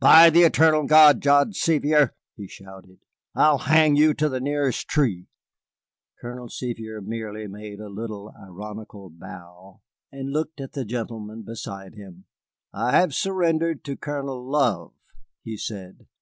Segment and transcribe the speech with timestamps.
[0.00, 3.00] "By the eternal God, John Sevier," he shouted,
[3.34, 5.26] "I'll hang you to the nearest tree!"
[6.22, 12.24] Colonel Sevier merely made a little ironical bow and looked at the gentleman beside him.
[12.72, 14.94] "I have surrendered to Colonel Love,"
[15.42, 16.06] he said.